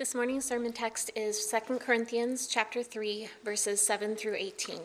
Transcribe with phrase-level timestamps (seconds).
[0.00, 4.78] This morning's sermon text is 2 Corinthians chapter 3 verses 7 through 18.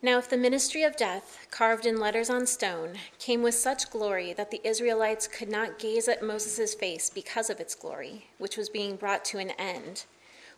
[0.00, 4.32] Now if the ministry of death, carved in letters on stone, came with such glory
[4.34, 8.68] that the Israelites could not gaze at Moses' face because of its glory, which was
[8.68, 10.04] being brought to an end,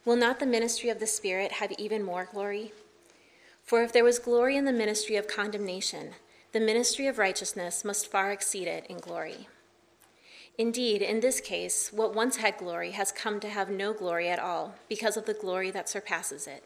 [0.04, 2.74] will not the ministry of the Spirit have even more glory?
[3.64, 6.10] For if there was glory in the ministry of condemnation,
[6.52, 9.48] the ministry of righteousness must far exceed it in glory.
[10.60, 14.38] Indeed, in this case, what once had glory has come to have no glory at
[14.38, 16.62] all because of the glory that surpasses it.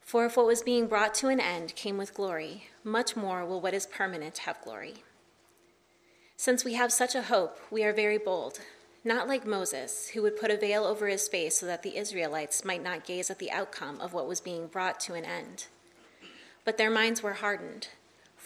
[0.00, 3.60] For if what was being brought to an end came with glory, much more will
[3.60, 4.94] what is permanent have glory.
[6.38, 8.60] Since we have such a hope, we are very bold,
[9.04, 12.64] not like Moses, who would put a veil over his face so that the Israelites
[12.64, 15.66] might not gaze at the outcome of what was being brought to an end.
[16.64, 17.88] But their minds were hardened.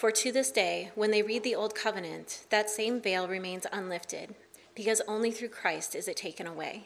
[0.01, 4.35] For to this day, when they read the Old Covenant, that same veil remains unlifted,
[4.75, 6.85] because only through Christ is it taken away.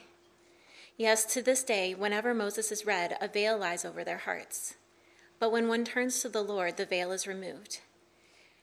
[0.97, 4.75] Yes, to this day, whenever Moses is read, a veil lies over their hearts.
[5.39, 7.79] But when one turns to the Lord, the veil is removed.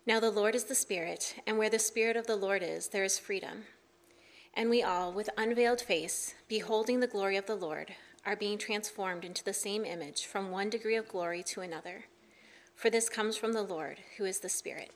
[0.06, 3.05] Now the Lord is the Spirit, and where the Spirit of the Lord is, there
[3.05, 3.64] is freedom.
[4.52, 7.94] And we all, with unveiled face, beholding the glory of the Lord,
[8.27, 12.05] are being transformed into the same image from one degree of glory to another
[12.83, 14.91] for this comes from the Lord, who is the Spirit.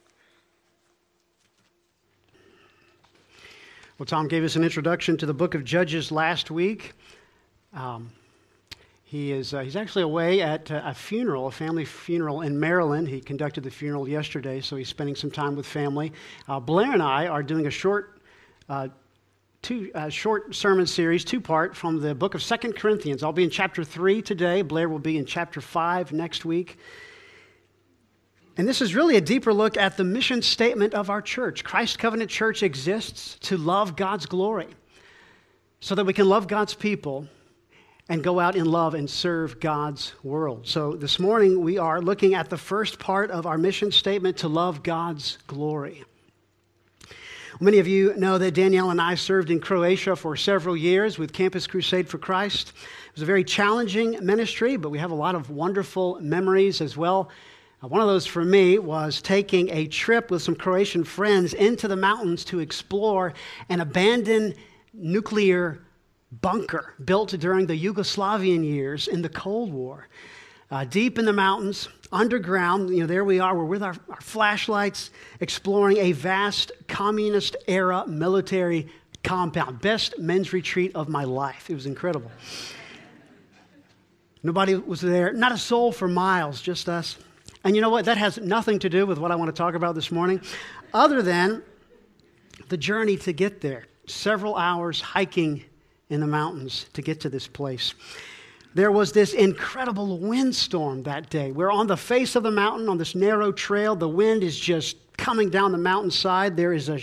[3.96, 6.94] Well, Tom gave us an introduction to the book of Judges last week.
[7.72, 8.10] Um,
[9.04, 13.06] he is, uh, he's actually away at uh, a funeral, a family funeral in Maryland.
[13.06, 16.12] He conducted the funeral yesterday, so he's spending some time with family.
[16.48, 18.20] Uh, Blair and I are doing a short,
[18.68, 18.88] uh,
[19.62, 23.22] two, uh, short sermon series, two part, from the book of Second Corinthians.
[23.22, 24.62] I'll be in chapter 3 today.
[24.62, 26.80] Blair will be in chapter 5 next week.
[28.58, 31.62] And this is really a deeper look at the mission statement of our church.
[31.62, 34.68] Christ Covenant Church exists to love God's glory
[35.80, 37.28] so that we can love God's people
[38.08, 40.66] and go out in love and serve God's world.
[40.66, 44.48] So this morning we are looking at the first part of our mission statement to
[44.48, 46.04] love God's glory.
[47.60, 51.32] Many of you know that Danielle and I served in Croatia for several years with
[51.32, 52.68] Campus Crusade for Christ.
[52.68, 56.96] It was a very challenging ministry, but we have a lot of wonderful memories as
[56.96, 57.30] well
[57.88, 61.96] one of those for me was taking a trip with some Croatian friends into the
[61.96, 63.32] mountains to explore
[63.68, 64.54] an abandoned
[64.92, 65.82] nuclear
[66.40, 70.08] bunker built during the Yugoslavian years in the Cold War.
[70.70, 74.20] Uh, deep in the mountains, underground, you know, there we are, we're with our, our
[74.20, 75.10] flashlights
[75.40, 78.88] exploring a vast communist era military
[79.22, 79.80] compound.
[79.80, 81.70] Best men's retreat of my life.
[81.70, 82.30] It was incredible.
[84.42, 87.16] Nobody was there, not a soul for miles, just us.
[87.66, 88.04] And you know what?
[88.04, 90.40] That has nothing to do with what I want to talk about this morning,
[90.94, 91.64] other than
[92.68, 93.86] the journey to get there.
[94.06, 95.64] Several hours hiking
[96.08, 97.94] in the mountains to get to this place.
[98.74, 101.50] There was this incredible windstorm that day.
[101.50, 103.96] We're on the face of the mountain on this narrow trail.
[103.96, 106.56] The wind is just coming down the mountainside.
[106.56, 107.00] There is a,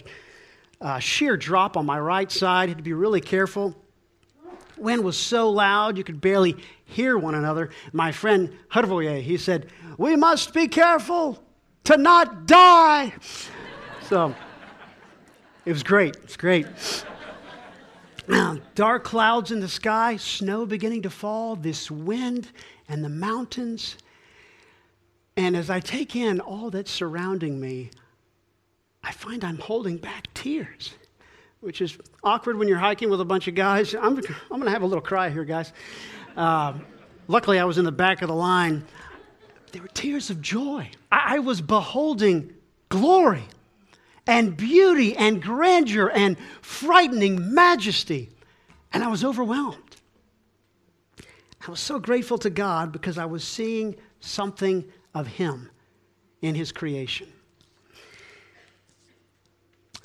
[0.79, 2.69] a sheer drop on my right side.
[2.69, 3.75] You had to be really careful.
[4.77, 7.69] Wind was so loud you could barely hear one another.
[7.91, 9.67] My friend Hrvoje, he said,
[9.97, 11.43] We must be careful
[11.85, 13.13] to not die.
[14.07, 14.35] so
[15.65, 16.15] it was great.
[16.23, 16.67] It's great.
[18.75, 22.51] Dark clouds in the sky, snow beginning to fall, this wind
[22.87, 23.97] and the mountains.
[25.35, 27.91] And as I take in all that's surrounding me,
[29.03, 30.93] I find I'm holding back tears
[31.63, 33.95] which is awkward when you're hiking with a bunch of guys.
[33.99, 35.71] I'm, I'm going to have a little cry here, guys.
[36.35, 36.73] Uh,
[37.27, 38.83] luckily, I was in the back of the line.
[39.71, 40.89] There were tears of joy.
[41.11, 42.53] I, I was beholding
[42.89, 43.43] glory
[44.27, 48.29] and beauty and grandeur and frightening majesty,
[48.91, 49.77] and I was overwhelmed.
[51.65, 54.83] I was so grateful to God because I was seeing something
[55.15, 55.69] of Him
[56.41, 57.32] in His creation.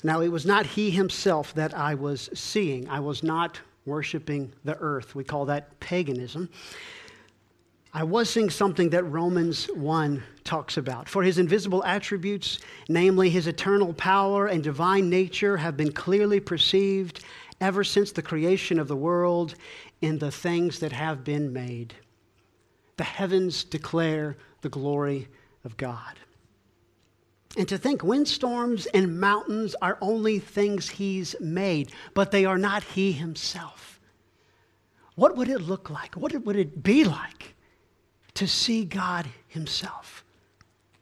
[0.03, 2.87] Now, it was not he himself that I was seeing.
[2.89, 5.15] I was not worshiping the earth.
[5.15, 6.49] We call that paganism.
[7.93, 11.09] I was seeing something that Romans 1 talks about.
[11.09, 17.23] For his invisible attributes, namely his eternal power and divine nature, have been clearly perceived
[17.59, 19.55] ever since the creation of the world
[20.01, 21.93] in the things that have been made.
[22.97, 25.27] The heavens declare the glory
[25.65, 26.19] of God.
[27.57, 32.83] And to think windstorms and mountains are only things he's made, but they are not
[32.83, 33.99] he himself.
[35.15, 36.15] What would it look like?
[36.15, 37.55] What would it be like
[38.35, 40.23] to see God himself,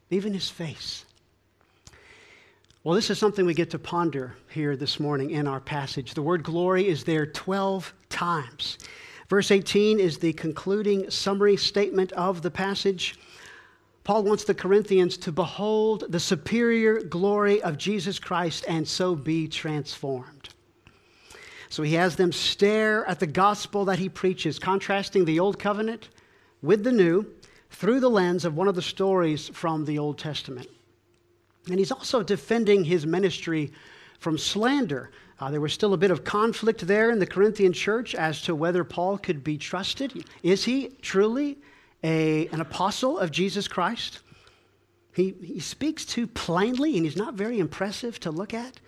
[0.09, 1.05] even his face?
[2.83, 6.13] Well, this is something we get to ponder here this morning in our passage.
[6.13, 8.77] The word glory is there 12 times.
[9.27, 13.19] Verse 18 is the concluding summary statement of the passage.
[14.07, 19.50] Paul wants the Corinthians to behold the superior glory of Jesus Christ and so be
[19.50, 20.48] transformed.
[21.68, 26.07] So he has them stare at the gospel that he preaches, contrasting the old covenant
[26.62, 27.25] with the new
[27.69, 30.69] through the lens of one of the stories from the Old Testament.
[31.69, 33.74] And he's also defending his ministry
[34.19, 35.12] from slander.
[35.42, 38.56] Uh, there was still a bit of conflict there in the Corinthian church as to
[38.56, 40.24] whether Paul could be trusted.
[40.44, 41.57] Is he truly
[42.03, 44.19] a, an apostle of Jesus Christ?
[45.13, 48.79] He, he speaks too plainly and he's not very impressive to look at.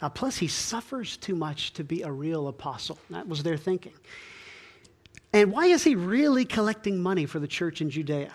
[0.00, 2.98] Uh, plus, he suffers too much to be a real apostle.
[3.10, 3.94] That was their thinking.
[5.32, 8.32] And why is he really collecting money for the church in Judea?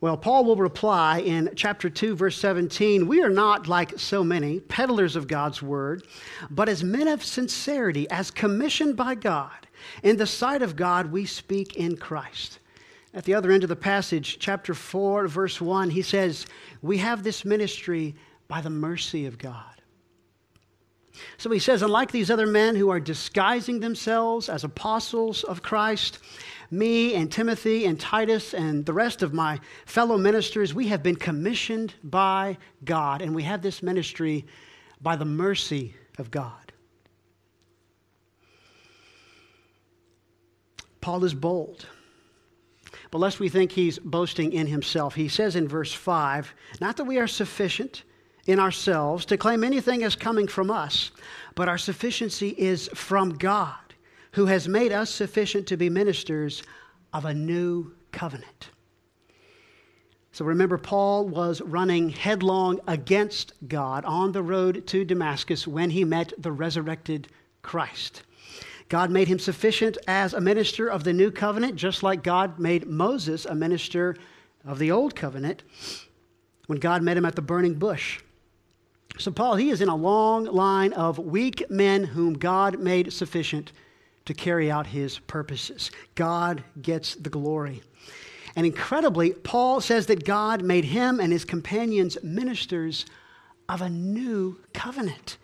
[0.00, 4.60] Well, Paul will reply in chapter 2, verse 17 We are not like so many
[4.60, 6.04] peddlers of God's word,
[6.50, 9.66] but as men of sincerity, as commissioned by God.
[10.04, 12.60] In the sight of God, we speak in Christ.
[13.18, 16.46] At the other end of the passage, chapter 4, verse 1, he says,
[16.82, 18.14] We have this ministry
[18.46, 19.82] by the mercy of God.
[21.36, 26.20] So he says, unlike these other men who are disguising themselves as apostles of Christ,
[26.70, 31.16] me and Timothy and Titus and the rest of my fellow ministers, we have been
[31.16, 34.46] commissioned by God, and we have this ministry
[35.00, 36.72] by the mercy of God.
[41.00, 41.84] Paul is bold.
[43.10, 47.04] But lest we think he's boasting in himself, he says in verse 5 Not that
[47.04, 48.02] we are sufficient
[48.46, 51.10] in ourselves to claim anything as coming from us,
[51.54, 53.76] but our sufficiency is from God
[54.32, 56.62] who has made us sufficient to be ministers
[57.12, 58.70] of a new covenant.
[60.32, 66.04] So remember, Paul was running headlong against God on the road to Damascus when he
[66.04, 67.28] met the resurrected
[67.62, 68.22] Christ.
[68.88, 72.86] God made him sufficient as a minister of the new covenant, just like God made
[72.86, 74.16] Moses a minister
[74.64, 75.62] of the old covenant
[76.66, 78.20] when God met him at the burning bush.
[79.18, 83.72] So, Paul, he is in a long line of weak men whom God made sufficient
[84.26, 85.90] to carry out his purposes.
[86.14, 87.82] God gets the glory.
[88.54, 93.06] And incredibly, Paul says that God made him and his companions ministers
[93.68, 95.36] of a new covenant.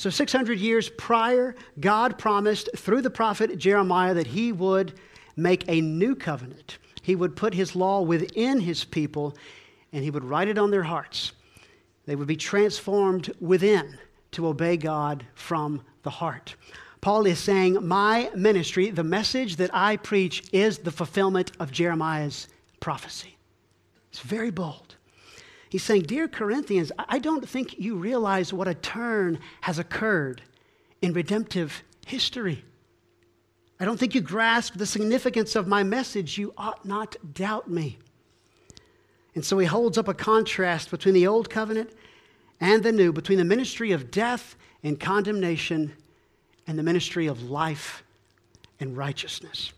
[0.00, 4.94] So, 600 years prior, God promised through the prophet Jeremiah that he would
[5.36, 6.78] make a new covenant.
[7.02, 9.36] He would put his law within his people
[9.92, 11.32] and he would write it on their hearts.
[12.06, 13.98] They would be transformed within
[14.30, 16.54] to obey God from the heart.
[17.02, 22.48] Paul is saying, My ministry, the message that I preach, is the fulfillment of Jeremiah's
[22.80, 23.36] prophecy.
[24.10, 24.96] It's very bold.
[25.70, 30.42] He's saying, Dear Corinthians, I don't think you realize what a turn has occurred
[31.00, 32.64] in redemptive history.
[33.78, 36.36] I don't think you grasp the significance of my message.
[36.36, 37.98] You ought not doubt me.
[39.36, 41.92] And so he holds up a contrast between the old covenant
[42.60, 45.92] and the new, between the ministry of death and condemnation
[46.66, 48.02] and the ministry of life
[48.80, 49.72] and righteousness.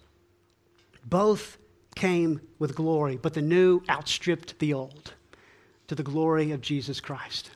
[1.05, 1.59] Both
[1.95, 5.13] came with glory, but the new outstripped the old
[5.93, 7.51] to the glory of Jesus Christ.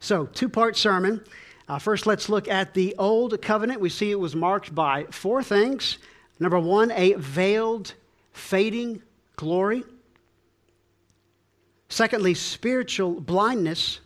[0.00, 1.24] So, two part sermon.
[1.66, 3.80] Uh, first, let's look at the Old Covenant.
[3.80, 5.96] We see it was marked by four things.
[6.38, 7.94] Number one, a veiled,
[8.34, 9.00] fading
[9.36, 9.82] glory.
[11.88, 14.00] Secondly, spiritual blindness.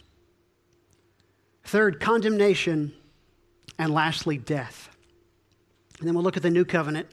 [1.64, 2.93] Third, condemnation.
[3.76, 4.88] And lastly, death.
[5.99, 7.09] And then we'll look at the new covenant,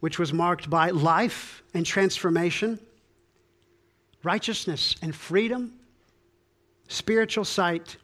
[0.00, 2.80] which was marked by life and transformation,
[4.26, 5.72] righteousness and freedom,
[6.88, 7.96] spiritual sight,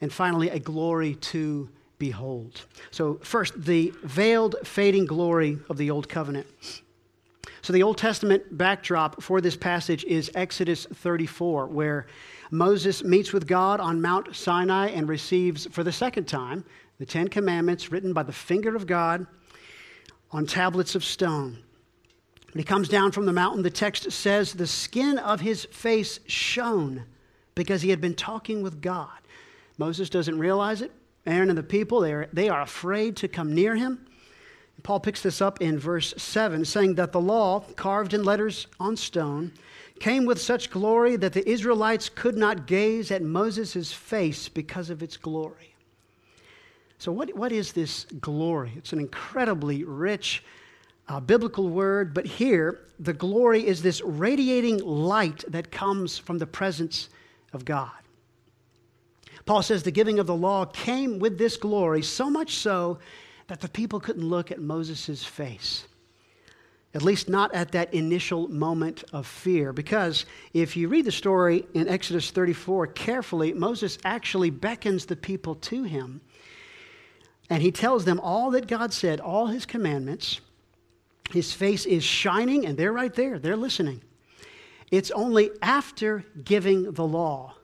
[0.00, 2.64] and finally, a glory to behold.
[2.90, 6.46] So, first, the veiled, fading glory of the Old Covenant.
[7.60, 12.06] So, the Old Testament backdrop for this passage is Exodus 34, where
[12.50, 16.64] Moses meets with God on Mount Sinai and receives for the second time
[16.98, 19.26] the Ten Commandments written by the finger of God
[20.30, 21.58] on tablets of stone.
[22.52, 26.20] When he comes down from the mountain, the text says the skin of his face
[26.26, 27.04] shone
[27.54, 29.08] because he had been talking with God.
[29.78, 30.92] Moses doesn't realize it.
[31.24, 34.06] Aaron and the people, they are, they are afraid to come near him.
[34.82, 38.96] Paul picks this up in verse 7, saying that the law, carved in letters on
[38.96, 39.52] stone,
[40.00, 45.02] came with such glory that the Israelites could not gaze at Moses' face because of
[45.02, 45.74] its glory.
[46.98, 48.72] So, what, what is this glory?
[48.76, 50.42] It's an incredibly rich
[51.08, 56.46] uh, biblical word, but here the glory is this radiating light that comes from the
[56.46, 57.08] presence
[57.52, 57.90] of God.
[59.44, 62.98] Paul says the giving of the law came with this glory, so much so
[63.48, 65.86] that the people couldn't look at Moses' face.
[66.94, 69.72] At least not at that initial moment of fear.
[69.72, 75.54] Because if you read the story in Exodus 34 carefully, Moses actually beckons the people
[75.56, 76.20] to him.
[77.48, 80.40] And he tells them all that God said, all his commandments.
[81.32, 84.02] His face is shining, and they're right there, they're listening.
[84.90, 87.54] It's only after giving the law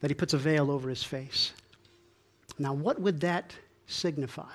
[0.00, 1.52] that he puts a veil over his face.
[2.58, 3.54] Now, what would that
[3.86, 4.52] signify?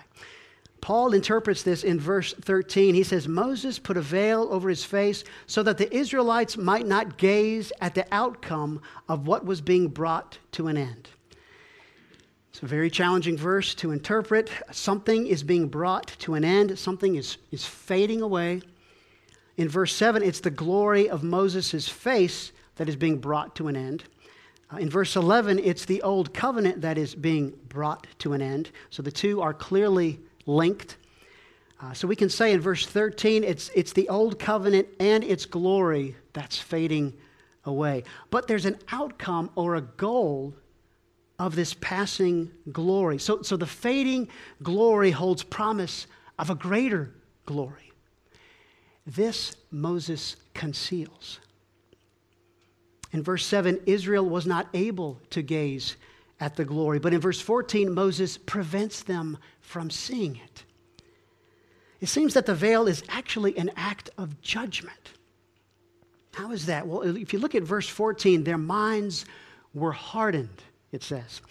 [0.82, 2.96] Paul interprets this in verse 13.
[2.96, 7.18] He says, Moses put a veil over his face so that the Israelites might not
[7.18, 11.10] gaze at the outcome of what was being brought to an end.
[12.60, 14.52] It's a very challenging verse to interpret.
[14.70, 18.62] Something is being brought to an end, something is, is fading away.
[19.56, 23.78] In verse 7, it's the glory of Moses' face that is being brought to an
[23.78, 24.04] end.
[24.74, 28.72] Uh, in verse 11, it's the old covenant that is being brought to an end.
[28.90, 30.98] So the two are clearly linked.
[31.82, 35.46] Uh, so we can say in verse 13, it's, it's the old covenant and its
[35.46, 37.14] glory that's fading
[37.64, 38.04] away.
[38.32, 40.54] But there's an outcome or a goal
[41.40, 43.18] of this passing glory.
[43.18, 44.28] So, so the fading
[44.62, 46.06] glory holds promise
[46.38, 47.12] of a greater
[47.46, 47.92] glory.
[49.08, 51.40] This Moses conceals.
[53.12, 55.96] In verse 7, Israel was not able to gaze
[56.40, 57.00] at the glory.
[57.00, 60.64] But in verse 14, Moses prevents them from seeing it.
[62.02, 65.14] It seems that the veil is actually an act of judgment.
[66.34, 66.88] How is that?
[66.88, 69.26] Well, if you look at verse 14, their minds
[69.74, 71.42] were hardened, it says.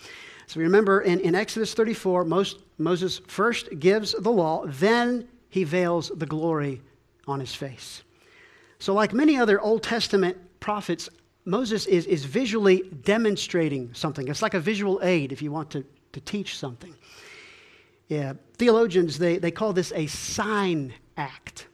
[0.47, 6.11] So remember in, in Exodus 34, most, Moses first gives the law, then he veils
[6.14, 6.80] the glory
[7.26, 8.02] on his face.
[8.78, 11.09] So, like many other Old Testament prophets,
[11.45, 14.28] Moses is, is visually demonstrating something.
[14.28, 16.95] It's like a visual aid if you want to, to teach something.
[18.09, 21.66] Yeah, theologians, they, they call this a sign act.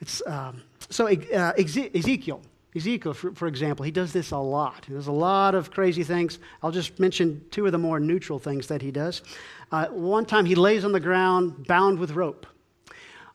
[0.00, 2.40] It's, um, so uh, Ezekiel,
[2.76, 4.84] Ezekiel, for, for, example, he does this a lot.
[4.86, 6.38] He does a lot of crazy things.
[6.62, 9.22] I'll just mention two of the more neutral things that he does.
[9.72, 12.46] Uh, one time he lays on the ground bound with rope.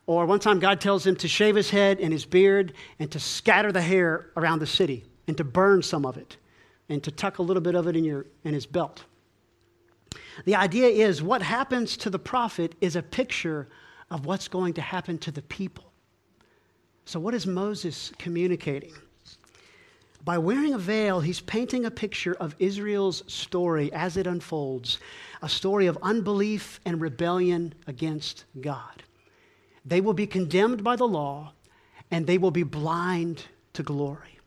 [0.06, 3.18] Or one time God tells him to shave his head and his beard and to
[3.18, 6.36] scatter the hair around the city and to burn some of it
[6.88, 9.04] and to tuck a little bit of it in, your, in his belt.
[10.44, 13.68] The idea is what happens to the prophet is a picture
[14.10, 15.92] of what's going to happen to the people.
[17.04, 18.92] So, what is Moses communicating?
[20.24, 24.98] By wearing a veil, he's painting a picture of Israel's story as it unfolds
[25.42, 29.02] a story of unbelief and rebellion against God.
[29.84, 31.54] They will be condemned by the law,
[32.12, 34.38] and they will be blind to glory.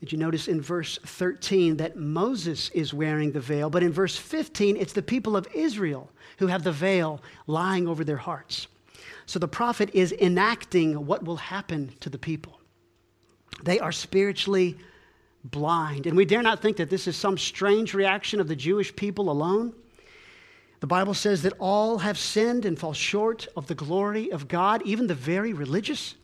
[0.00, 3.70] Did you notice in verse 13 that Moses is wearing the veil?
[3.70, 8.04] But in verse 15, it's the people of Israel who have the veil lying over
[8.04, 8.66] their hearts.
[9.26, 12.60] So the prophet is enacting what will happen to the people.
[13.62, 14.76] They are spiritually
[15.44, 16.06] blind.
[16.06, 19.30] And we dare not think that this is some strange reaction of the Jewish people
[19.30, 19.74] alone.
[20.80, 24.82] The Bible says that all have sinned and fall short of the glory of God,
[24.84, 26.14] even the very religious.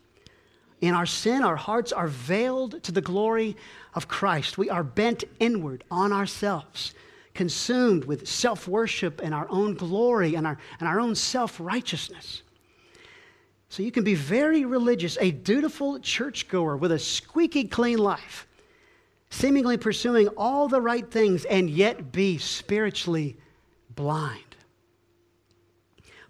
[0.81, 3.57] In our sin, our hearts are veiled to the glory
[3.95, 4.57] of Christ.
[4.59, 6.95] We are bent inward on ourselves,
[7.35, 12.43] consumed with self worship and our own glory and our, and our own self righteousness.
[13.71, 18.49] So you can be very religious, a dutiful churchgoer with a squeaky clean life,
[19.31, 23.37] seemingly pursuing all the right things, and yet be spiritually
[23.95, 24.43] blind.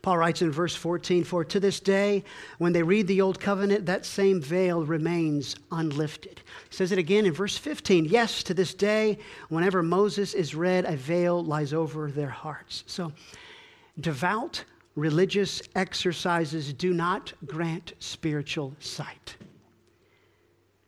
[0.02, 2.24] Paul writes in verse 14 For to this day,
[2.58, 6.42] when they read the Old Covenant, that same veil remains unlifted.
[6.68, 9.18] He says it again in verse 15 Yes, to this day,
[9.48, 12.84] whenever Moses is read, a veil lies over their hearts.
[12.86, 13.12] So,
[13.98, 14.64] devout
[14.96, 19.36] religious exercises do not grant spiritual sight.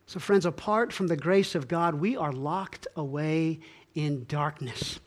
[0.05, 3.59] So, friends, apart from the grace of God, we are locked away
[3.95, 4.99] in darkness.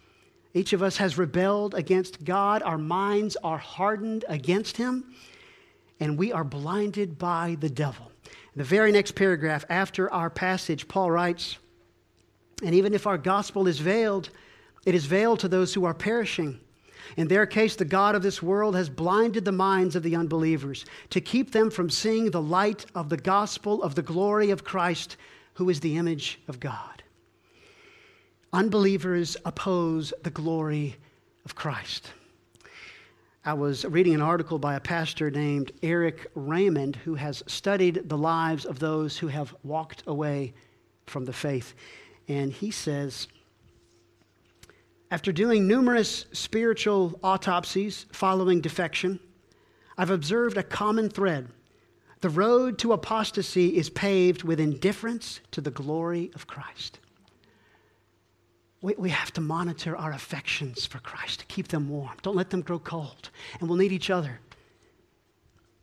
[0.54, 2.62] Each of us has rebelled against God.
[2.62, 5.14] Our minds are hardened against Him,
[6.00, 8.10] and we are blinded by the devil.
[8.56, 11.58] The very next paragraph, after our passage, Paul writes,
[12.64, 14.30] And even if our gospel is veiled,
[14.86, 16.58] it is veiled to those who are perishing.
[17.16, 20.84] In their case, the God of this world has blinded the minds of the unbelievers
[21.10, 25.16] to keep them from seeing the light of the gospel of the glory of Christ,
[25.54, 27.02] who is the image of God.
[28.52, 30.96] Unbelievers oppose the glory
[31.44, 32.12] of Christ.
[33.44, 38.18] I was reading an article by a pastor named Erik Raymond who has studied the
[38.18, 40.52] lives of those who have walked away
[41.06, 41.74] from the faith.
[42.26, 43.28] And he says,
[45.10, 49.20] after doing numerous spiritual autopsies following defection,
[49.96, 51.48] I've observed a common thread.
[52.20, 56.98] The road to apostasy is paved with indifference to the glory of Christ.
[58.82, 62.16] We, we have to monitor our affections for Christ to keep them warm.
[62.22, 63.30] Don't let them grow cold.
[63.60, 64.40] And we'll need each other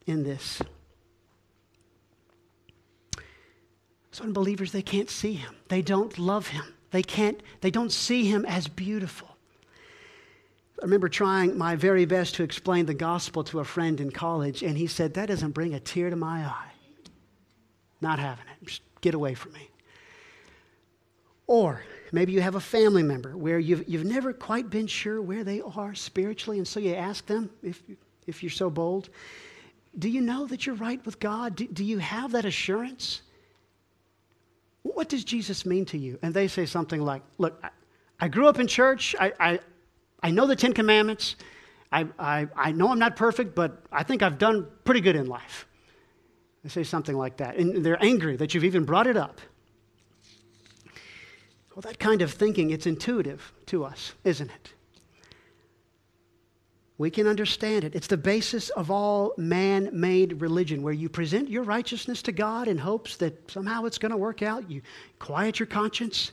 [0.06, 0.62] in this.
[4.12, 5.56] So unbelievers, they can't see him.
[5.70, 6.73] They don't love him.
[6.94, 9.28] They can't, they don't see him as beautiful.
[10.80, 14.62] I remember trying my very best to explain the gospel to a friend in college,
[14.62, 16.72] and he said, That doesn't bring a tear to my eye.
[18.00, 18.68] Not having it.
[18.68, 19.72] Just get away from me.
[21.48, 21.82] Or
[22.12, 25.62] maybe you have a family member where you've, you've never quite been sure where they
[25.62, 27.82] are spiritually, and so you ask them, if,
[28.28, 29.10] if you're so bold,
[29.98, 31.56] Do you know that you're right with God?
[31.56, 33.24] Do, do you have that assurance?
[34.84, 36.20] What does Jesus mean to you?
[36.22, 37.62] And they say something like, Look,
[38.20, 39.16] I, grew up in church.
[39.20, 39.60] I, I,
[40.22, 41.36] I know the Ten Commandments.
[41.92, 45.28] I, I, I know I'm not perfect, but I think I've done pretty good in
[45.28, 45.68] life.
[46.64, 47.58] They say something like that.
[47.58, 49.40] And they're angry that you've even brought it up.
[51.76, 54.73] Well, that kind of thinking, it's intuitive to us, isn't it?
[57.04, 57.96] We can understand it.
[57.96, 62.70] It's the basis of all man made religion, where you present your righteousness to God
[62.70, 64.72] in hopes that somehow it's going to work out.
[64.72, 64.82] You
[65.20, 66.32] quiet your conscience.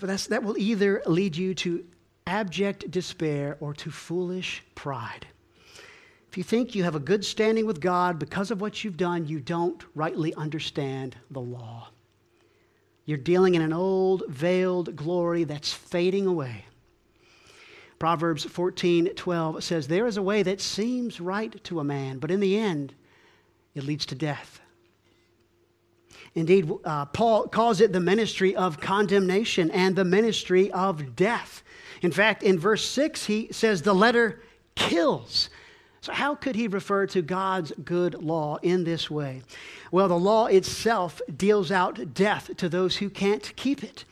[0.00, 1.84] But that's, that will either lead you to
[2.26, 5.26] abject despair or to foolish pride.
[6.30, 9.26] If you think you have a good standing with God because of what you've done,
[9.26, 11.90] you don't rightly understand the law.
[13.04, 16.64] You're dealing in an old, veiled glory that's fading away.
[18.00, 22.30] Proverbs 14 12 says, There is a way that seems right to a man, but
[22.30, 22.94] in the end,
[23.74, 24.58] it leads to death.
[26.34, 31.62] Indeed, uh, Paul calls it the ministry of condemnation and the ministry of death.
[32.00, 34.42] In fact, in verse 6, he says the letter
[34.76, 35.50] kills.
[36.00, 39.42] So, how could he refer to God's good law in this way?
[39.92, 44.06] Well, the law itself deals out death to those who can't keep it.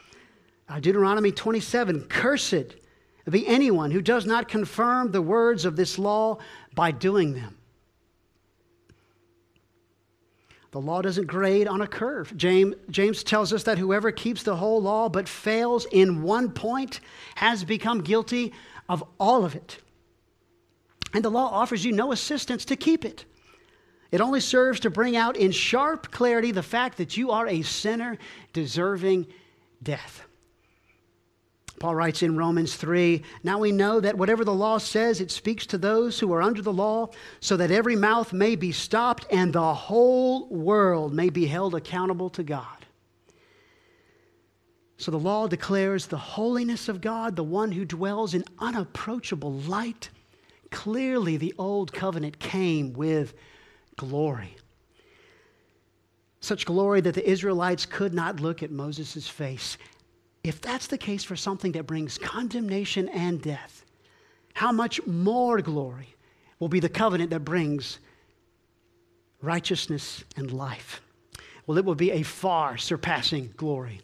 [0.69, 2.75] Uh, Deuteronomy 27 Cursed
[3.31, 6.39] be anyone who does not confirm the words of this law
[6.75, 7.59] by doing them.
[10.71, 12.37] The law doesn't grade on a curve.
[12.37, 17.01] James, James tells us that whoever keeps the whole law but fails in one point
[17.37, 18.53] has become guilty
[18.89, 19.79] of all of it.
[21.15, 23.25] And the law offers you no assistance to keep it.
[24.11, 27.63] It only serves to bring out in sharp clarity the fact that you are a
[27.63, 28.19] sinner
[28.53, 29.27] deserving
[29.83, 30.28] death.
[31.79, 35.67] Paul writes in Romans 3 Now we know that whatever the law says, it speaks
[35.67, 37.11] to those who are under the law,
[37.41, 42.31] so that every mouth may be stopped and the whole world may be held accountable
[42.31, 42.67] to God.
[44.97, 50.11] So the law declares the holiness of God, the one who dwells in unapproachable light.
[50.73, 53.35] Clearly, the old covenant came with
[53.97, 54.57] glory.
[56.41, 59.79] Such glory that the Israelites could not look at Moses' face.
[60.45, 63.85] If that's the case for something that brings condemnation and death,
[64.55, 66.15] how much more glory
[66.59, 67.99] will be the covenant that brings
[69.43, 71.01] righteousness and life?
[71.67, 74.01] Well, it will be a far surpassing glory.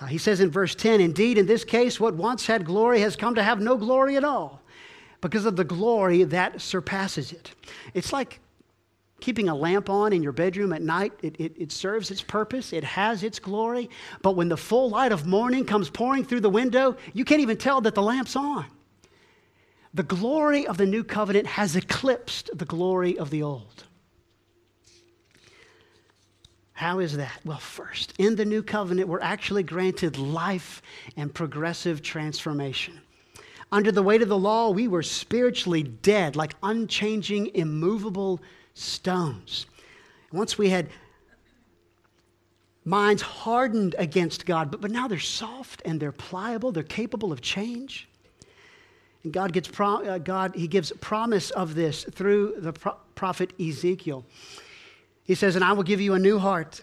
[0.00, 3.16] Uh, he says in verse 10 Indeed, in this case, what once had glory has
[3.16, 4.60] come to have no glory at all
[5.20, 7.52] because of the glory that surpasses it.
[7.94, 8.40] It's like
[9.20, 12.72] keeping a lamp on in your bedroom at night, it, it, it, serves its purpose,
[12.72, 13.88] it has its glory.
[14.22, 17.56] But when the full light of morning comes pouring through the window, you can't even
[17.56, 18.66] tell that the lamp's on.
[19.94, 23.84] The glory of the new covenant has eclipsed the glory of the old.
[26.74, 27.40] How is that?
[27.42, 30.82] Well, first, in the new covenant, we're actually granted life
[31.16, 33.00] and progressive transformation.
[33.72, 38.42] Under the weight of the law, we were spiritually dead, like unchanging, immovable
[38.76, 39.66] stones.
[40.32, 40.88] Once we had
[42.84, 47.40] minds hardened against God, but, but now they're soft and they're pliable, they're capable of
[47.40, 48.08] change.
[49.24, 53.52] And God, gets pro- uh, God he gives promise of this through the pro- prophet
[53.58, 54.24] Ezekiel.
[55.24, 56.82] He says, And I will give you a new heart,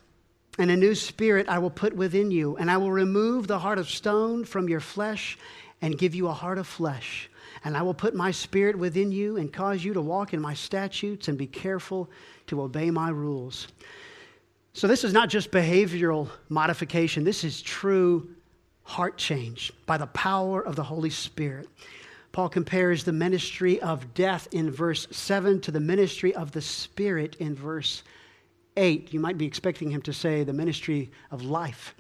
[0.60, 3.80] and a new spirit I will put within you, and I will remove the heart
[3.80, 5.38] of stone from your flesh
[5.82, 7.30] and give you a heart of flesh.
[7.64, 10.54] And I will put my spirit within you and cause you to walk in my
[10.54, 12.10] statutes and be careful
[12.48, 13.68] to obey my rules.
[14.74, 18.30] So, this is not just behavioral modification, this is true
[18.84, 21.70] heart change by the power of the Holy Spirit.
[22.34, 27.36] Paul compares the ministry of death in verse 7 to the ministry of the Spirit
[27.36, 28.04] in verse
[28.76, 29.14] 8.
[29.14, 31.94] You might be expecting him to say the ministry of life.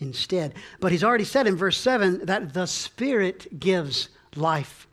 [0.00, 0.54] instead.
[0.80, 4.86] But he's already said in verse 7 that the Spirit gives life.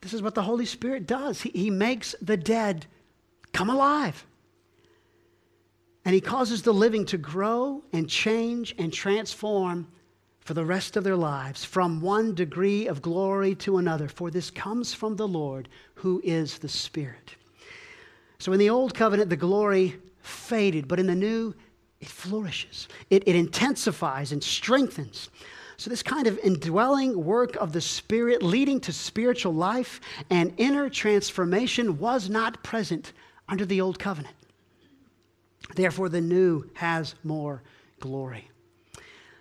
[0.00, 1.40] This is what the Holy Spirit does.
[1.40, 2.86] He, he makes the dead
[3.52, 4.26] come alive.
[6.04, 9.88] And he causes the living to grow and change and transform
[10.40, 14.06] for the rest of their lives from one degree of glory to another.
[14.06, 17.34] For this comes from the Lord who is the Spirit.
[18.38, 21.52] So in the old covenant, the glory faded, but in the new,
[22.00, 22.86] it flourishes.
[23.10, 25.30] It, it intensifies and strengthens.
[25.78, 30.88] So, this kind of indwelling work of the Spirit leading to spiritual life and inner
[30.88, 33.12] transformation was not present
[33.48, 34.34] under the old covenant.
[35.74, 37.62] Therefore, the new has more
[38.00, 38.48] glory.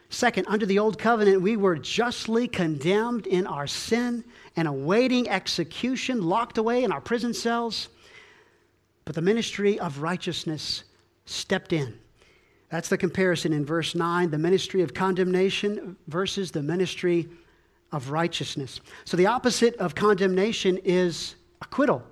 [0.10, 4.24] Second, under the old covenant, we were justly condemned in our sin
[4.56, 7.90] and awaiting execution, locked away in our prison cells.
[9.04, 10.84] But the ministry of righteousness
[11.26, 11.98] stepped in.
[12.76, 17.30] That's the comparison in verse 9 the ministry of condemnation versus the ministry
[17.94, 18.82] of righteousness.
[19.06, 22.04] So the opposite of condemnation is acquittal.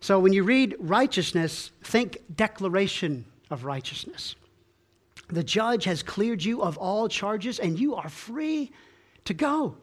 [0.00, 4.36] So when you read righteousness, think declaration of righteousness.
[5.28, 8.72] The judge has cleared you of all charges and you are free
[9.24, 9.78] to go.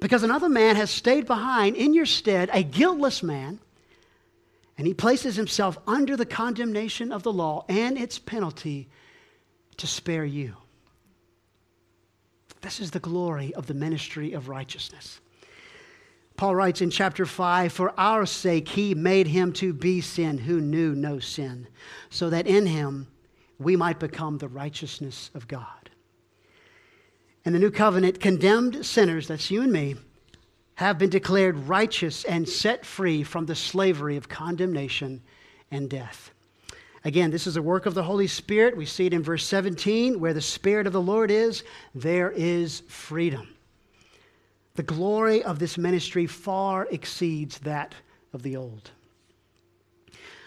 [0.00, 3.60] Because another man has stayed behind in your stead, a guiltless man,
[4.78, 8.88] and he places himself under the condemnation of the law and its penalty
[9.78, 10.54] to spare you.
[12.60, 15.20] This is the glory of the ministry of righteousness.
[16.36, 20.60] Paul writes in chapter 5 For our sake he made him to be sin who
[20.60, 21.66] knew no sin,
[22.10, 23.08] so that in him
[23.58, 25.90] we might become the righteousness of God.
[27.44, 29.94] And the new covenant, condemned sinners, that's you and me,
[30.74, 35.22] have been declared righteous and set free from the slavery of condemnation
[35.70, 36.32] and death.
[37.04, 38.76] Again, this is a work of the Holy Spirit.
[38.76, 41.62] We see it in verse 17 where the Spirit of the Lord is,
[41.94, 43.48] there is freedom.
[44.74, 47.94] The glory of this ministry far exceeds that
[48.32, 48.90] of the old.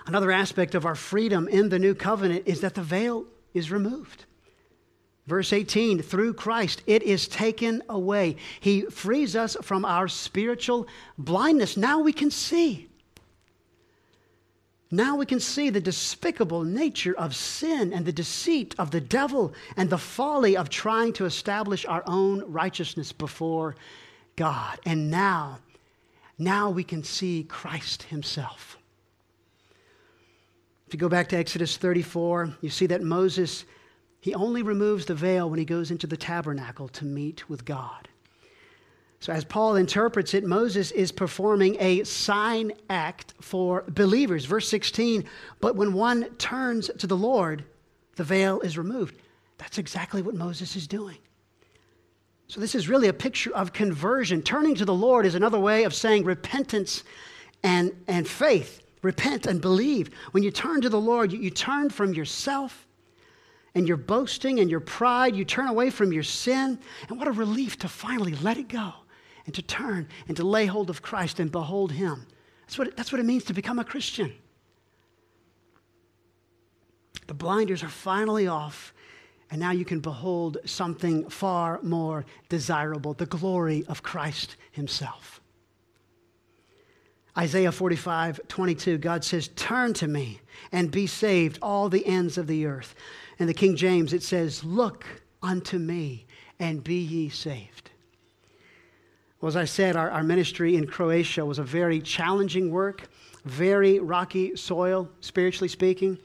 [0.05, 4.25] Another aspect of our freedom in the new covenant is that the veil is removed.
[5.27, 8.35] Verse 18, through Christ, it is taken away.
[8.59, 10.87] He frees us from our spiritual
[11.19, 11.77] blindness.
[11.77, 12.88] Now we can see.
[14.91, 19.53] Now we can see the despicable nature of sin and the deceit of the devil
[19.77, 23.75] and the folly of trying to establish our own righteousness before
[24.35, 24.79] God.
[24.85, 25.59] And now,
[26.39, 28.77] now we can see Christ Himself.
[30.87, 33.65] If you go back to Exodus 34, you see that Moses,
[34.21, 38.07] he only removes the veil when he goes into the tabernacle to meet with God.
[39.21, 44.45] So, as Paul interprets it, Moses is performing a sign act for believers.
[44.45, 45.25] Verse 16,
[45.59, 47.65] but when one turns to the Lord,
[48.15, 49.15] the veil is removed.
[49.57, 51.17] That's exactly what Moses is doing.
[52.47, 54.41] So, this is really a picture of conversion.
[54.41, 57.03] Turning to the Lord is another way of saying repentance
[57.61, 58.81] and, and faith.
[59.01, 60.11] Repent and believe.
[60.31, 62.87] When you turn to the Lord, you, you turn from yourself
[63.75, 65.35] and your boasting and your pride.
[65.35, 66.79] You turn away from your sin.
[67.09, 68.93] And what a relief to finally let it go
[69.49, 72.27] and to turn and to lay hold of Christ and behold Him.
[72.61, 74.31] That's what, it, that's what it means to become a Christian.
[77.25, 78.93] The blinders are finally off,
[79.49, 85.41] and now you can behold something far more desirable the glory of Christ Himself.
[87.35, 92.45] Isaiah 45, 22, God says, Turn to me and be saved, all the ends of
[92.45, 92.93] the earth.
[93.39, 95.07] In the King James, it says, Look
[95.41, 96.27] unto me
[96.59, 97.88] and be ye saved.
[99.41, 103.07] Well, as I said, our, our ministry in Croatia was a very challenging work,
[103.45, 106.17] very rocky soil, spiritually speaking.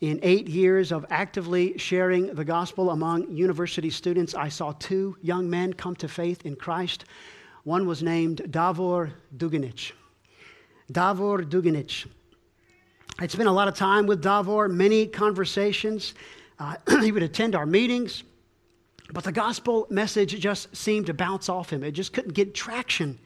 [0.00, 5.48] In eight years of actively sharing the gospel among university students, I saw two young
[5.48, 7.04] men come to faith in Christ.
[7.62, 9.92] One was named Davor Duginic.
[10.90, 12.06] Davor Duginic.
[13.20, 16.14] I'd spent a lot of time with Davor, many conversations.
[16.58, 18.24] Uh, he would attend our meetings,
[19.12, 21.82] but the gospel message just seemed to bounce off him.
[21.82, 23.18] It just couldn't get traction.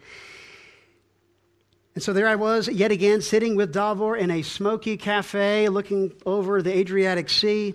[1.95, 6.13] And so there I was, yet again, sitting with Davor in a smoky cafe, looking
[6.25, 7.75] over the Adriatic Sea,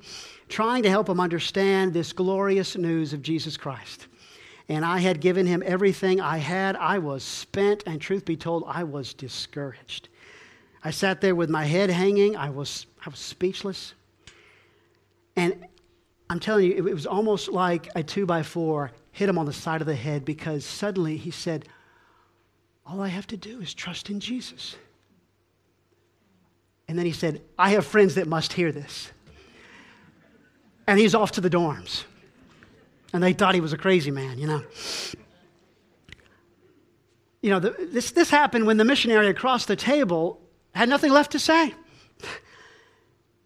[0.49, 4.07] trying to help him understand this glorious news of Jesus Christ
[4.69, 6.75] and I had given him everything I had.
[6.75, 10.09] I was spent, and truth be told, I was discouraged.
[10.83, 12.35] I sat there with my head hanging.
[12.35, 13.93] I was, I was speechless.
[15.35, 15.65] And
[16.29, 19.53] I'm telling you, it was almost like a two by four hit him on the
[19.53, 21.67] side of the head because suddenly he said,
[22.85, 24.75] All I have to do is trust in Jesus.
[26.87, 29.11] And then he said, I have friends that must hear this.
[30.85, 32.03] And he's off to the dorms.
[33.13, 34.63] And they thought he was a crazy man, you know.
[37.41, 40.41] You know, the, this, this happened when the missionary across the table
[40.73, 41.73] had nothing left to say.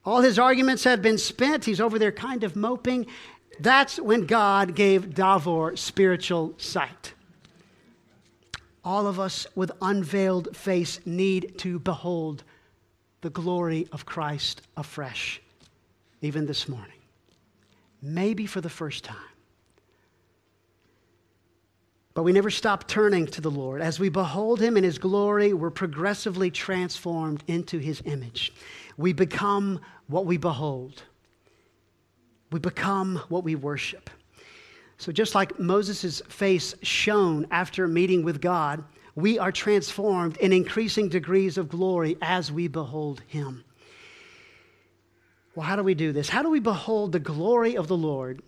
[0.06, 1.66] All his arguments had been spent.
[1.66, 3.06] He's over there kind of moping.
[3.60, 7.14] That's when God gave Davor spiritual sight.
[8.84, 12.44] All of us with unveiled face need to behold
[13.22, 15.40] the glory of Christ afresh,
[16.22, 16.98] even this morning.
[18.02, 19.18] Maybe for the first time.
[22.16, 23.82] But we never stop turning to the Lord.
[23.82, 28.52] As we behold him in his glory, we're progressively transformed into his image.
[29.02, 31.02] We become what we behold,
[32.52, 34.10] we become what we worship.
[34.98, 38.84] So, just like Moses' face shone after meeting with God,
[39.16, 43.64] we are transformed in increasing degrees of glory as we behold him.
[45.56, 46.30] Well, how do we do this?
[46.30, 48.44] How do we behold the glory of the Lord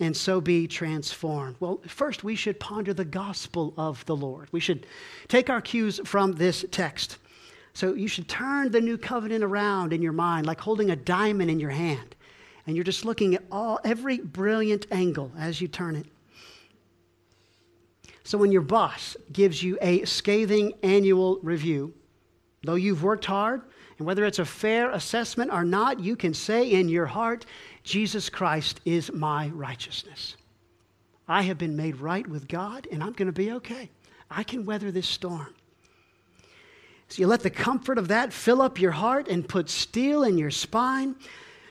[0.00, 1.56] and so be transformed?
[1.60, 4.48] Well, first, we should ponder the gospel of the Lord.
[4.50, 4.86] We should
[5.28, 7.18] take our cues from this text.
[7.74, 11.50] So, you should turn the new covenant around in your mind like holding a diamond
[11.50, 12.14] in your hand
[12.66, 16.06] and you're just looking at all every brilliant angle as you turn it.
[18.24, 21.92] So when your boss gives you a scathing annual review,
[22.62, 23.60] though you've worked hard,
[23.98, 27.44] and whether it's a fair assessment or not, you can say in your heart,
[27.82, 30.36] Jesus Christ is my righteousness.
[31.28, 33.90] I have been made right with God, and I'm going to be okay.
[34.30, 35.54] I can weather this storm.
[37.08, 40.38] So you let the comfort of that fill up your heart and put steel in
[40.38, 41.16] your spine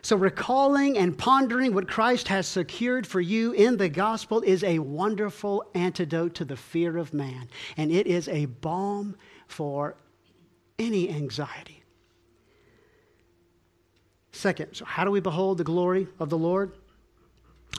[0.04, 4.80] so, recalling and pondering what Christ has secured for you in the gospel is a
[4.80, 9.16] wonderful antidote to the fear of man, and it is a balm
[9.48, 9.96] for
[10.78, 11.84] any anxiety.
[14.34, 16.74] Second, so how do we behold the glory of the Lord?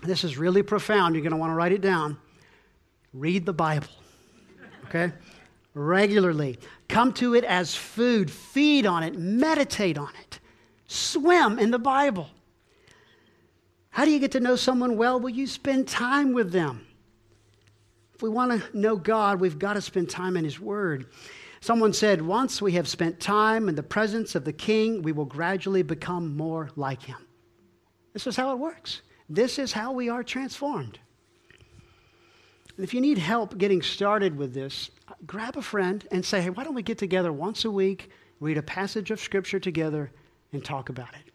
[0.03, 1.14] This is really profound.
[1.14, 2.17] You're going to want to write it down.
[3.12, 3.88] Read the Bible,
[4.87, 5.12] okay?
[5.75, 6.59] Regularly.
[6.94, 10.38] Come to it as food, feed on it, meditate on it
[10.87, 12.30] swim in the Bible.
[13.90, 15.18] How do you get to know someone well?
[15.18, 16.87] Well, you spend time with them.
[18.14, 21.07] If we want to know God, we've got to spend time in His Word.
[21.61, 25.24] Someone said, Once we have spent time in the presence of the King, we will
[25.24, 27.26] gradually become more like Him.
[28.12, 29.02] This is how it works.
[29.28, 31.00] This is how we are transformed.
[32.77, 34.91] If you need help getting started with this,
[35.27, 38.11] grab a friend and say, Hey, why don't we get together once a week,
[38.41, 40.11] read a passage of Scripture together,
[40.53, 41.33] and talk about it.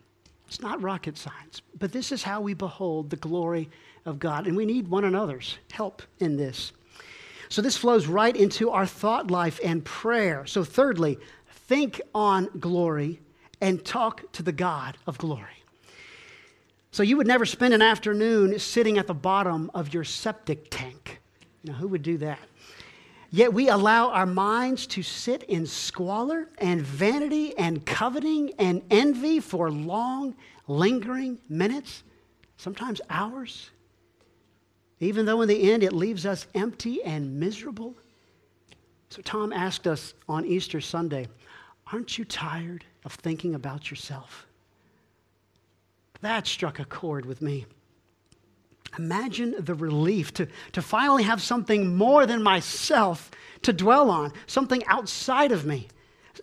[0.47, 3.69] It's not rocket science, but this is how we behold the glory
[4.05, 6.73] of God, and we need one another's help in this.
[7.49, 10.45] So, this flows right into our thought life and prayer.
[10.45, 11.17] So, thirdly,
[11.51, 13.21] think on glory
[13.61, 15.63] and talk to the God of glory.
[16.91, 20.88] So, you would never spend an afternoon sitting at the bottom of your septic tank.
[21.69, 22.39] Now, who would do that?
[23.29, 29.39] Yet we allow our minds to sit in squalor and vanity and coveting and envy
[29.39, 30.35] for long,
[30.67, 32.01] lingering minutes,
[32.57, 33.69] sometimes hours,
[34.99, 37.93] even though in the end it leaves us empty and miserable.
[39.11, 41.27] So, Tom asked us on Easter Sunday,
[41.93, 44.47] Aren't you tired of thinking about yourself?
[46.21, 47.67] That struck a chord with me.
[48.99, 53.31] Imagine the relief to, to finally have something more than myself
[53.61, 55.87] to dwell on, something outside of me,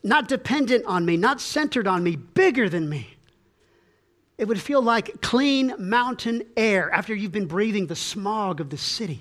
[0.02, 3.08] not dependent on me, not centered on me, bigger than me.
[4.38, 8.78] It would feel like clean mountain air after you've been breathing the smog of the
[8.78, 9.20] city.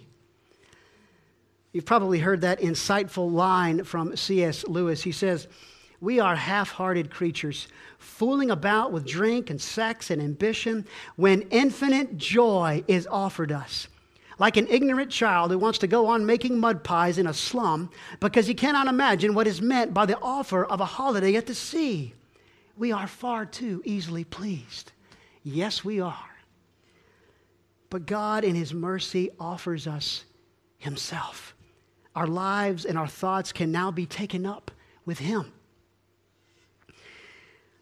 [1.74, 4.66] You've probably heard that insightful line from C.S.
[4.66, 5.04] Lewis.
[5.04, 5.50] He says,
[6.02, 12.18] We are half hearted creatures fooling about with drink and sex and ambition when infinite
[12.18, 13.88] joy is offered us.
[14.38, 17.90] Like an ignorant child who wants to go on making mud pies in a slum
[18.20, 21.56] because he cannot imagine what is meant by the offer of a holiday at the
[21.56, 22.14] sea.
[22.78, 24.92] We are far too easily pleased.
[25.44, 26.36] Yes, we are.
[27.90, 30.26] But God, in His mercy, offers us
[30.78, 31.56] Himself.
[32.16, 34.72] Our lives and our thoughts can now be taken up
[35.06, 35.54] with Him.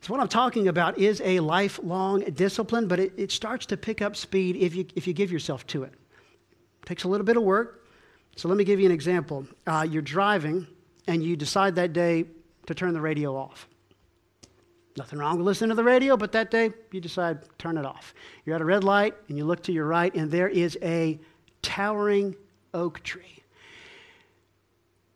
[0.03, 4.01] So, what I'm talking about is a lifelong discipline, but it, it starts to pick
[4.01, 5.93] up speed if you, if you give yourself to it.
[5.93, 6.85] it.
[6.85, 7.87] Takes a little bit of work.
[8.35, 9.47] So, let me give you an example.
[9.65, 10.67] Uh, you're driving,
[11.07, 12.25] and you decide that day
[12.65, 13.69] to turn the radio off.
[14.97, 18.13] Nothing wrong with listening to the radio, but that day you decide turn it off.
[18.43, 21.17] You're at a red light, and you look to your right, and there is a
[21.61, 22.35] towering
[22.73, 23.41] oak tree.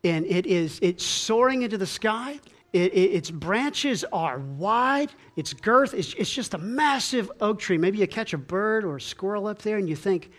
[0.02, 2.40] And it is it's soaring into the sky
[2.72, 7.78] it, it, its branches are wide, its girth, it's, it's just a massive oak tree.
[7.78, 10.30] Maybe you catch a bird or a squirrel up there and you think,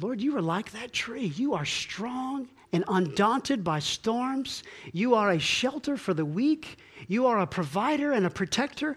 [0.00, 1.26] Lord, you are like that tree.
[1.36, 4.62] You are strong and undaunted by storms.
[4.92, 6.78] You are a shelter for the weak.
[7.08, 8.96] You are a provider and a protector.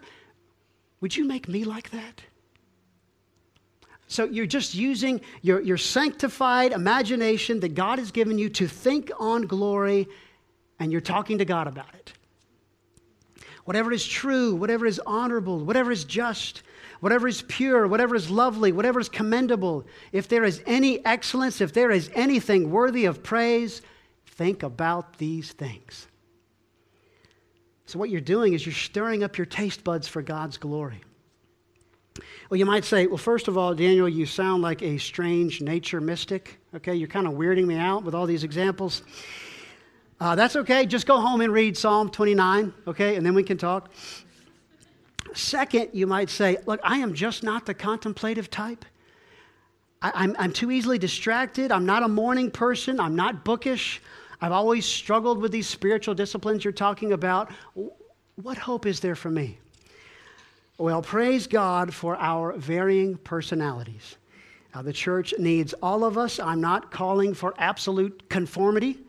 [1.02, 2.22] Would you make me like that?
[4.08, 9.12] So you're just using your, your sanctified imagination that God has given you to think
[9.20, 10.08] on glory,
[10.84, 12.12] and you're talking to God about it.
[13.64, 16.62] Whatever is true, whatever is honorable, whatever is just,
[17.00, 21.72] whatever is pure, whatever is lovely, whatever is commendable, if there is any excellence, if
[21.72, 23.82] there is anything worthy of praise,
[24.26, 26.08] think about these things.
[27.86, 31.02] So, what you're doing is you're stirring up your taste buds for God's glory.
[32.50, 36.02] Well, you might say, well, first of all, Daniel, you sound like a strange nature
[36.02, 36.60] mystic.
[36.76, 39.02] Okay, you're kind of weirding me out with all these examples.
[40.24, 40.86] Uh, that's okay.
[40.86, 43.92] Just go home and read Psalm 29, okay, and then we can talk.
[45.34, 48.86] Second, you might say, Look, I am just not the contemplative type.
[50.02, 51.74] I, am I'm too easily distracted.
[51.74, 53.02] I'm not a morning person.
[53.02, 54.02] I'm not bookish.
[54.40, 57.52] I've always struggled with these spiritual disciplines you're talking about.
[58.36, 59.58] What hope is there for me?
[60.78, 64.16] Well, praise God for our varying personalities.
[64.74, 66.40] Now, the church needs all of us.
[66.40, 69.00] I'm not calling for absolute conformity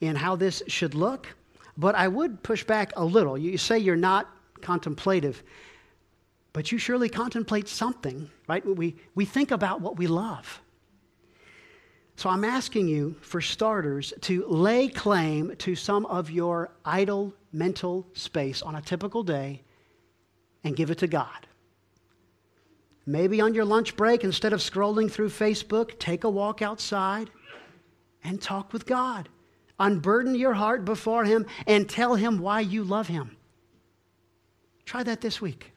[0.00, 1.26] in how this should look,
[1.76, 3.36] but I would push back a little.
[3.36, 4.28] You say you're not
[4.60, 5.42] contemplative,
[6.52, 8.64] but you surely contemplate something, right?
[8.64, 10.60] We, we think about what we love.
[12.16, 18.08] So I'm asking you, for starters, to lay claim to some of your idle mental
[18.12, 19.62] space on a typical day
[20.64, 21.46] and give it to God.
[23.06, 27.30] Maybe on your lunch break, instead of scrolling through Facebook, take a walk outside
[28.24, 29.28] and talk with God.
[29.78, 33.36] Unburden your heart before Him and tell Him why you love Him.
[34.84, 35.72] Try that this week.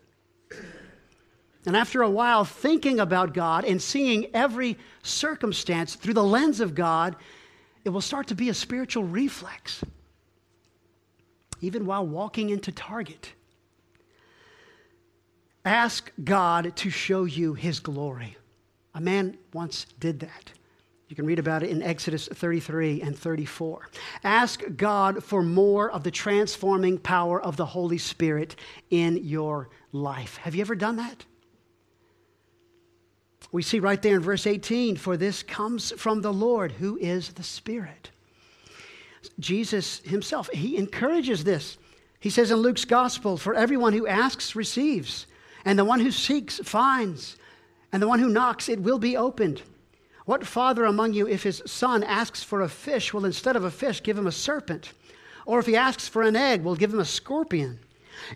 [1.66, 6.74] And after a while, thinking about God and seeing every circumstance through the lens of
[6.74, 7.16] God,
[7.86, 9.84] it will start to be a spiritual reflex.
[11.62, 13.34] Even while walking into Target,
[15.64, 18.38] ask God to show you his glory.
[18.96, 20.52] A man once did that.
[21.12, 23.90] You can read about it in Exodus 33 and 34.
[24.24, 28.56] Ask God for more of the transforming power of the Holy Spirit
[28.92, 30.38] in your life.
[30.38, 31.26] Have you ever done that?
[33.52, 37.34] We see right there in verse 18 for this comes from the Lord who is
[37.34, 38.10] the Spirit.
[39.38, 41.78] Jesus himself, he encourages this.
[42.22, 45.26] He says in Luke's gospel, For everyone who asks receives,
[45.66, 47.36] and the one who seeks finds,
[47.92, 49.62] and the one who knocks it will be opened.
[50.26, 53.72] What father among you, if his son asks for a fish, will instead of a
[53.72, 54.94] fish give him a serpent?
[55.46, 57.80] Or if he asks for an egg, will give him a scorpion?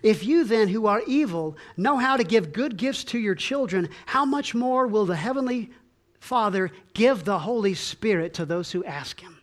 [0.02, 3.88] If you then, who are evil, know how to give good gifts to your children,
[4.06, 5.70] how much more will the Heavenly
[6.18, 9.38] Father give the Holy Spirit to those who ask him?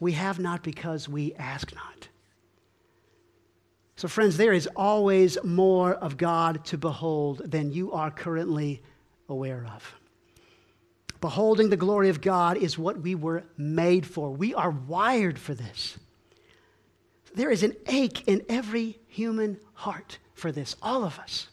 [0.00, 2.08] We have not because we ask not.
[3.96, 8.82] So, friends, there is always more of God to behold than you are currently
[9.28, 9.94] aware of.
[11.20, 14.30] Beholding the glory of God is what we were made for.
[14.30, 15.98] We are wired for this.
[17.34, 21.48] There is an ache in every human heart for this, all of us.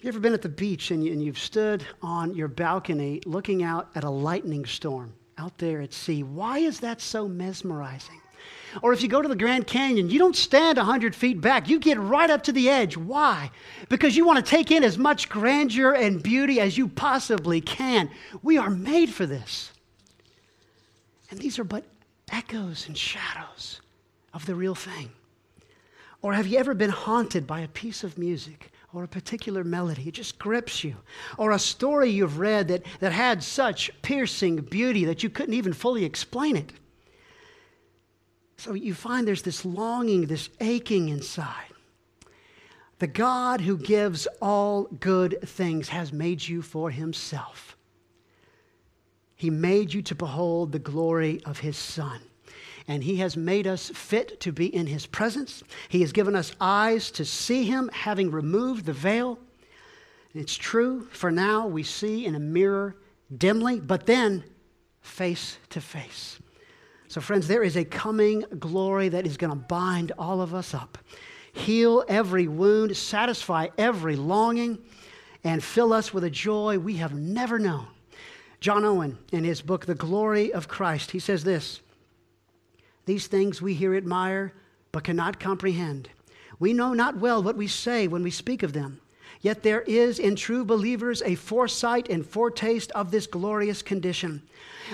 [0.00, 3.88] You ever been at the beach and, you, have stood on your balcony looking out
[3.94, 6.24] at a lightning storm out there at sea?
[6.24, 8.21] Why is that so mesmerizing?
[8.80, 11.68] Or if you go to the Grand Canyon, you don't stand 100 feet back.
[11.68, 12.96] You get right up to the edge.
[12.96, 13.50] Why?
[13.88, 18.10] Because you want to take in as much grandeur and beauty as you possibly can.
[18.42, 19.72] We are made for this.
[21.30, 21.84] And these are but
[22.30, 23.80] echoes and shadows
[24.32, 25.10] of the real thing.
[26.22, 30.08] Or have you ever been haunted by a piece of music or a particular melody?
[30.08, 30.94] It just grips you.
[31.36, 35.72] Or a story you've read that, that had such piercing beauty that you couldn't even
[35.72, 36.72] fully explain it.
[38.62, 41.74] So you find there's this longing, this aching inside.
[43.00, 47.76] The God who gives all good things has made you for himself.
[49.34, 52.20] He made you to behold the glory of his Son.
[52.86, 55.64] And he has made us fit to be in his presence.
[55.88, 59.40] He has given us eyes to see him, having removed the veil.
[60.34, 62.94] It's true, for now we see in a mirror
[63.36, 64.44] dimly, but then
[65.00, 66.38] face to face.
[67.12, 70.72] So, friends, there is a coming glory that is going to bind all of us
[70.72, 70.96] up,
[71.52, 74.78] heal every wound, satisfy every longing,
[75.44, 77.86] and fill us with a joy we have never known.
[78.60, 81.82] John Owen, in his book, The Glory of Christ, he says this
[83.04, 84.54] These things we here admire,
[84.90, 86.08] but cannot comprehend.
[86.58, 89.02] We know not well what we say when we speak of them.
[89.42, 94.40] Yet there is in true believers a foresight and foretaste of this glorious condition.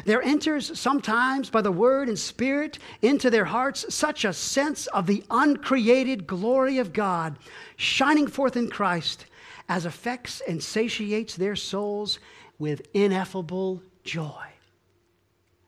[0.07, 5.07] There enters sometimes by the word and spirit into their hearts such a sense of
[5.07, 7.39] the uncreated glory of God
[7.77, 9.27] shining forth in Christ
[9.69, 12.19] as affects and satiates their souls
[12.59, 14.47] with ineffable joy.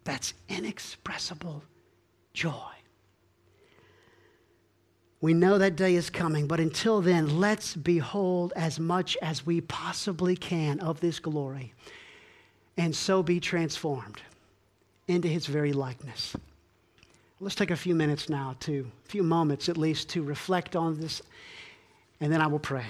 [0.04, 1.62] That's inexpressible
[2.32, 2.79] joy.
[5.20, 9.60] We know that day is coming, but until then, let's behold as much as we
[9.60, 11.74] possibly can of this glory
[12.78, 14.22] and so be transformed
[15.06, 16.34] into his very likeness.
[17.38, 20.98] Let's take a few minutes now to, a few moments at least, to reflect on
[20.98, 21.20] this,
[22.20, 22.86] and then I will pray.